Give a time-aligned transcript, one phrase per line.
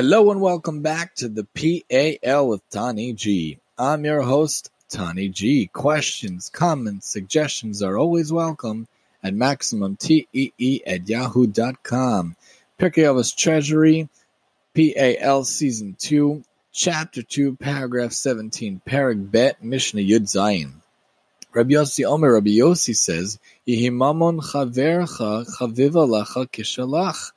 [0.00, 3.58] Hello and welcome back to the PAL with Tani G.
[3.76, 5.66] I'm your host, Tani G.
[5.66, 8.86] Questions, comments, suggestions are always welcome
[9.24, 12.36] at MaximumTEE at yahoo.com.
[12.78, 14.08] Pirkei Avos Treasury,
[14.72, 20.74] PAL Season 2, Chapter 2, Paragraph 17, Perek Bet, Mishnah Yud Zayin.
[21.52, 27.32] Rabbi Yossi Omer Rabbi Yossi says, Yihi mamon chavercha chaviva lacha kishalach.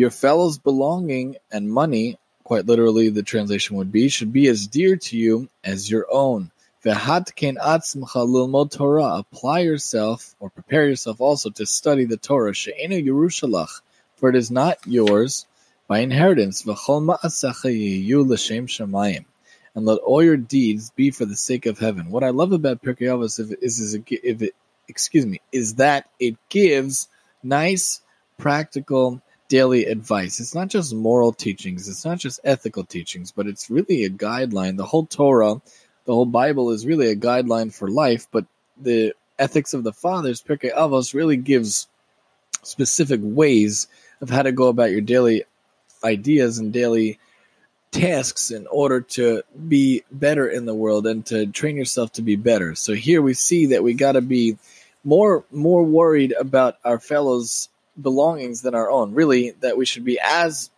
[0.00, 4.96] Your fellow's belonging and money, quite literally the translation would be, should be as dear
[4.96, 6.50] to you as your own.
[6.82, 9.18] Vehatken atzmcha lilmod Torah.
[9.18, 12.54] Apply yourself or prepare yourself also to study the Torah.
[12.54, 13.82] She'enu Yerushalach,
[14.16, 15.46] for it is not yours
[15.86, 16.62] by inheritance.
[16.62, 19.26] V'chol ma'asecha yeyu l'shem shamayim
[19.74, 22.10] and let all your deeds be for the sake of heaven.
[22.10, 24.54] What I love about Pirkei Avos is, is, if it,
[24.88, 27.06] excuse me, is that it gives
[27.42, 28.00] nice,
[28.38, 30.40] practical, daily advice.
[30.40, 34.78] It's not just moral teachings, it's not just ethical teachings, but it's really a guideline.
[34.78, 35.60] The whole Torah,
[36.06, 38.46] the whole Bible is really a guideline for life, but
[38.80, 41.88] the ethics of the fathers, Pirkei Avos, really gives
[42.62, 43.88] specific ways
[44.20, 45.44] of how to go about your daily
[46.04, 47.18] ideas and daily
[47.90, 52.36] tasks in order to be better in the world and to train yourself to be
[52.36, 52.76] better.
[52.76, 54.58] So here we see that we got to be
[55.02, 57.69] more more worried about our fellows'
[58.00, 59.14] belongings than our own.
[59.14, 60.70] Really, that we should be as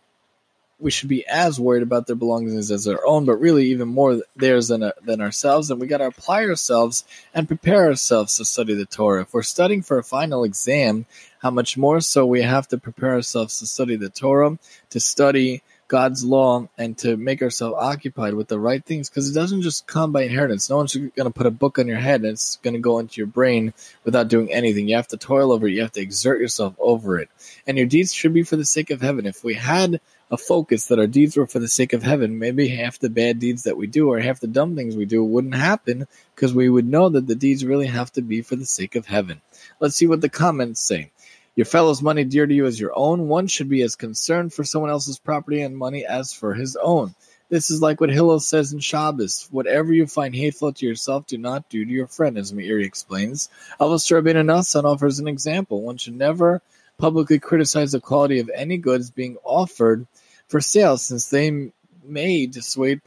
[0.79, 4.21] we should be as worried about their belongings as our own, but really even more
[4.35, 5.71] theirs than than ourselves.
[5.71, 9.21] And we got to apply ourselves and prepare ourselves to study the Torah.
[9.21, 11.05] If we're studying for a final exam,
[11.39, 14.57] how much more so we have to prepare ourselves to study the Torah,
[14.89, 19.35] to study God's law and to make ourselves occupied with the right things because it
[19.35, 20.67] doesn't just come by inheritance.
[20.67, 22.97] No one's going to put a book on your head and it's going to go
[22.97, 24.89] into your brain without doing anything.
[24.89, 25.73] You have to toil over it.
[25.73, 27.29] You have to exert yourself over it.
[27.67, 29.27] And your deeds should be for the sake of heaven.
[29.27, 32.69] If we had a focus that our deeds were for the sake of heaven, maybe
[32.69, 35.53] half the bad deeds that we do or half the dumb things we do wouldn't
[35.53, 38.95] happen because we would know that the deeds really have to be for the sake
[38.95, 39.41] of heaven.
[39.79, 41.11] Let's see what the comments say.
[41.55, 43.27] Your fellow's money dear to you as your own.
[43.27, 47.13] One should be as concerned for someone else's property and money as for his own.
[47.49, 49.47] This is like what Hillel says in Shabbos.
[49.51, 53.49] Whatever you find hateful to yourself, do not do to your friend, as Meiri explains.
[53.79, 55.83] Avos Rabbeinu Nassan offers an example.
[55.83, 56.63] One should never
[56.97, 60.07] publicly criticize the quality of any goods being offered
[60.47, 61.71] for sale, since they
[62.03, 63.01] may dissuade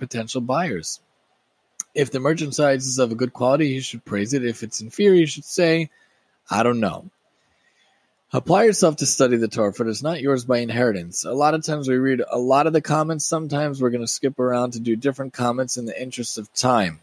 [0.00, 1.00] potential buyers.
[1.94, 4.44] If the merchandise is of a good quality, he should praise it.
[4.44, 5.90] If it's inferior, he should say,
[6.50, 7.10] I don't know.
[8.34, 11.24] Apply yourself to study the Torah, for it is not yours by inheritance.
[11.24, 13.24] A lot of times we read a lot of the comments.
[13.24, 16.98] Sometimes we're going to skip around to do different comments in the interest of time.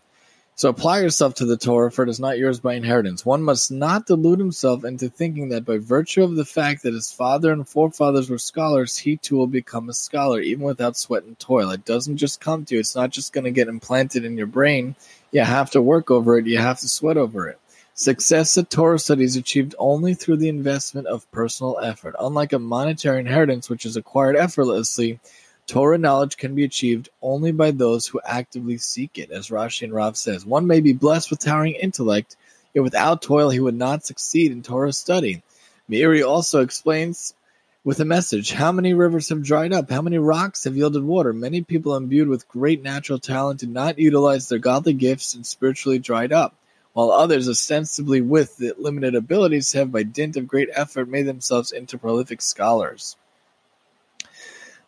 [0.56, 3.26] So apply yourself to the Torah, for it is not yours by inheritance.
[3.26, 7.14] One must not delude himself into thinking that by virtue of the fact that his
[7.14, 11.40] father and forefathers were scholars, he too will become a scholar, even without sweat and
[11.40, 11.70] toil.
[11.70, 12.82] It doesn't just come to you.
[12.82, 14.98] It's not just going to get implanted in your brain.
[15.32, 16.46] You have to work over it.
[16.46, 17.58] You have to sweat over it.
[18.02, 22.16] Success at Torah study is achieved only through the investment of personal effort.
[22.20, 25.20] Unlike a monetary inheritance which is acquired effortlessly,
[25.68, 29.30] Torah knowledge can be achieved only by those who actively seek it.
[29.30, 32.38] As Rashi and Rav says, one may be blessed with towering intellect,
[32.74, 35.44] yet without toil he would not succeed in Torah study.
[35.88, 37.36] Meiri also explains
[37.84, 39.92] with a message How many rivers have dried up?
[39.92, 41.34] How many rocks have yielded water?
[41.34, 46.00] Many people imbued with great natural talent did not utilize their godly gifts and spiritually
[46.00, 46.56] dried up
[46.94, 51.98] while others, ostensibly with limited abilities, have by dint of great effort made themselves into
[51.98, 53.16] prolific scholars.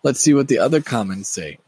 [0.03, 1.59] Let's see what the other comments say.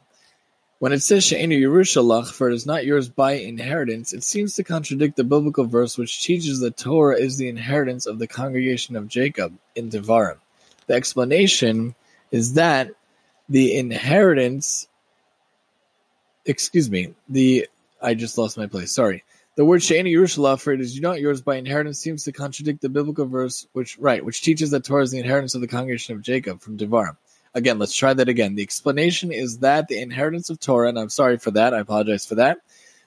[0.79, 4.63] When it says She'enu Yerushalach, for it is not yours by inheritance, it seems to
[4.63, 9.07] contradict the biblical verse which teaches that Torah is the inheritance of the congregation of
[9.07, 10.37] Jacob in Devarim.
[10.87, 11.95] The explanation
[12.29, 12.91] is that
[13.47, 14.89] the inheritance,
[16.45, 17.69] excuse me, the,
[18.01, 19.23] I just lost my place, sorry.
[19.55, 22.89] The word She'enu Yerushalayim, for it is not yours by inheritance, seems to contradict the
[22.89, 26.21] biblical verse, which right, which teaches that Torah is the inheritance of the congregation of
[26.21, 27.15] Jacob from Devarim.
[27.53, 28.55] Again, let's try that again.
[28.55, 32.25] The explanation is that the inheritance of Torah, and I'm sorry for that, I apologize
[32.25, 32.57] for that.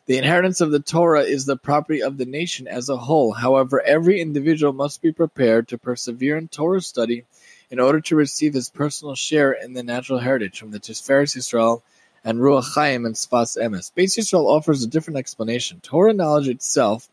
[0.06, 3.32] The inheritance of the Torah is the property of the nation as a whole.
[3.32, 7.26] However, every individual must be prepared to persevere in Torah study
[7.70, 11.82] in order to receive his personal share in the natural heritage from the Tiferes Yisrael
[12.28, 13.90] and Ruach Chaim and Sfas Emes.
[13.96, 15.80] Beis Yisrael offers a different explanation.
[15.80, 17.08] Torah knowledge itself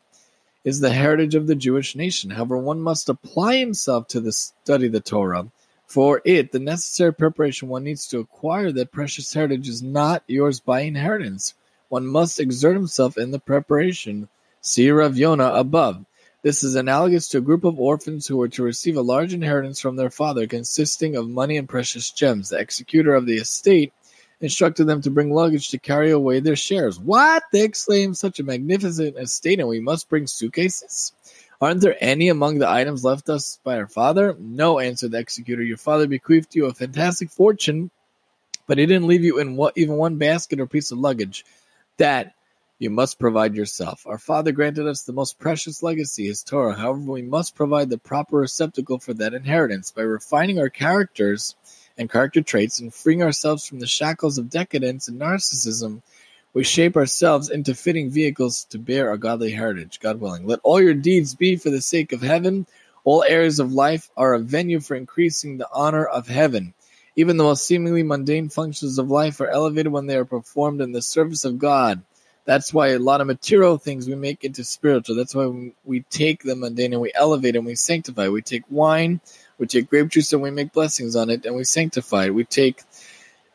[0.65, 2.31] is the heritage of the Jewish nation.
[2.31, 5.47] However, one must apply himself to the study of the Torah.
[5.87, 10.59] For it, the necessary preparation one needs to acquire that precious heritage is not yours
[10.59, 11.53] by inheritance.
[11.87, 14.27] One must exert himself in the preparation.
[14.59, 16.03] See Rav Yonah above.
[16.41, 19.79] This is analogous to a group of orphans who were to receive a large inheritance
[19.79, 22.49] from their father consisting of money and precious gems.
[22.49, 23.93] The executor of the estate
[24.41, 26.99] instructed them to bring luggage to carry away their shares.
[26.99, 27.43] What?
[27.51, 31.13] They exclaimed, such a magnificent estate, and we must bring suitcases?
[31.61, 34.35] Aren't there any among the items left us by our father?
[34.37, 35.63] No, answered the executor.
[35.63, 37.91] Your father bequeathed you a fantastic fortune,
[38.67, 41.45] but he didn't leave you in what, even one basket or piece of luggage.
[41.97, 42.33] That
[42.77, 44.05] you must provide yourself.
[44.05, 46.75] Our father granted us the most precious legacy, his Torah.
[46.75, 49.91] However, we must provide the proper receptacle for that inheritance.
[49.91, 51.55] By refining our characters
[51.97, 56.01] and character traits and freeing ourselves from the shackles of decadence and narcissism,
[56.53, 60.47] we shape ourselves into fitting vehicles to bear our godly heritage, God willing.
[60.47, 62.65] Let all your deeds be for the sake of heaven.
[63.03, 66.73] All areas of life are a venue for increasing the honor of heaven.
[67.17, 70.91] Even the most seemingly mundane functions of life are elevated when they are performed in
[70.91, 72.01] the service of God.
[72.45, 75.15] That's why a lot of material things we make into spiritual.
[75.15, 78.29] That's why we take the mundane and we elevate and we sanctify.
[78.29, 79.19] We take wine,
[79.57, 82.33] we take grape juice and we make blessings on it and we sanctify it.
[82.33, 82.81] We take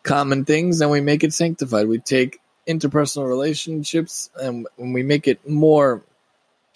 [0.03, 1.89] common things and we make it sanctified.
[1.89, 6.03] We take interpersonal relationships and we make it more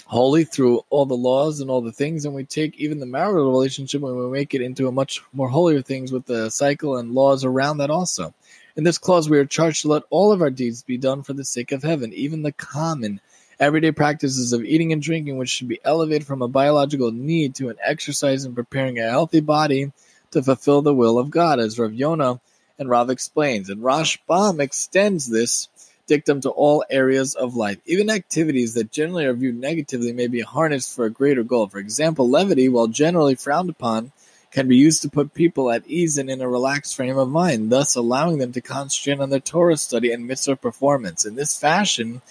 [0.06, 3.50] holy through all the laws and all the things and we take even the marital
[3.50, 7.14] relationship and we make it into a much more holier things with the cycle and
[7.14, 8.34] laws around that also
[8.76, 11.32] in this clause we are charged to let all of our deeds be done for
[11.32, 13.18] the sake of heaven even the common
[13.60, 17.68] everyday practices of eating and drinking which should be elevated from a biological need to
[17.68, 19.92] an exercise in preparing a healthy body
[20.30, 22.40] to fulfill the will of god as rav yonah
[22.78, 25.68] and rav explains and rambam extends this
[26.06, 27.78] dictum to all areas of life.
[27.86, 31.66] Even activities that generally are viewed negatively may be harnessed for a greater goal.
[31.68, 34.12] For example, levity, while generally frowned upon,
[34.50, 37.70] can be used to put people at ease and in a relaxed frame of mind,
[37.70, 41.24] thus allowing them to concentrate on their Torah study and mitzvah performance.
[41.24, 42.22] In this fashion,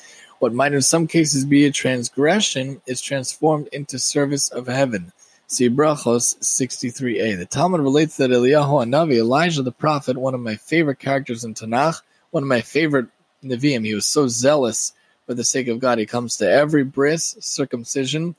[0.44, 5.14] what might in some cases be a transgression is transformed into service of heaven.
[5.48, 7.38] See Brachos 63a.
[7.38, 11.54] The Talmud relates that Eliyahu Hanavi, Elijah the prophet, one of my favorite characters in
[11.54, 12.02] Tanakh,
[12.32, 13.08] one of my favorite
[13.42, 13.86] Nevi'im.
[13.86, 14.92] He was so zealous
[15.26, 15.98] for the sake of God.
[15.98, 18.36] He comes to every bris, circumcision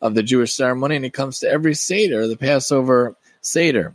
[0.00, 3.92] of the Jewish ceremony, and he comes to every Seder, the Passover Seder.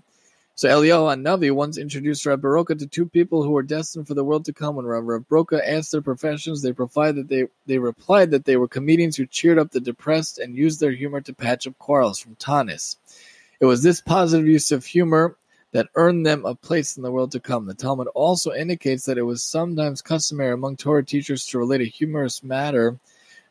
[0.57, 4.24] So Eliyahu Navi once introduced Rav Baroka to two people who were destined for the
[4.24, 4.75] world to come.
[4.75, 8.68] When Rav Baroka asked their professions, they replied that they, they replied that they were
[8.68, 12.33] comedians who cheered up the depressed and used their humor to patch up quarrels from
[12.38, 12.95] Tanis.
[13.59, 15.38] It was this positive use of humor
[15.74, 17.68] that earned them a place in the world to come.
[17.68, 21.86] The Talmud also indicates that it was sometimes customary among Torah teachers to relate a
[21.86, 22.98] humorous matter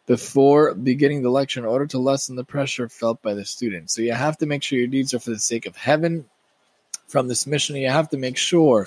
[0.07, 3.93] before beginning the lecture in order to lessen the pressure felt by the student.
[3.93, 6.25] So you have to make sure your deeds are for the sake of heaven.
[7.09, 8.87] From this Mishnah, you have to make sure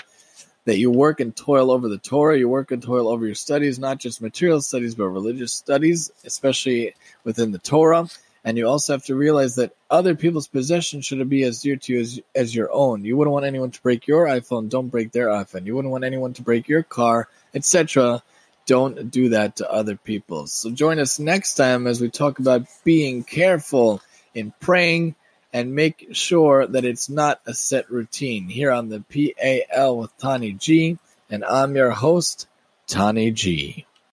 [0.65, 3.79] that you work and toil over the Torah, you work and toil over your studies,
[3.79, 6.93] not just material studies, but religious studies, especially
[7.23, 8.07] within the Torah.
[8.43, 11.93] And you also have to realize that other people's possessions should be as dear to
[11.93, 13.03] you as, as your own.
[13.03, 15.65] You wouldn't want anyone to break your iPhone, don't break their iPhone.
[15.65, 18.21] You wouldn't want anyone to break your car, etc.
[18.65, 20.47] Don't do that to other people.
[20.47, 24.01] So join us next time as we talk about being careful
[24.33, 25.15] in praying
[25.51, 30.53] and make sure that it's not a set routine here on the PAL with Tani
[30.53, 30.97] G.
[31.29, 32.47] And I'm your host,
[32.87, 33.85] Tani G.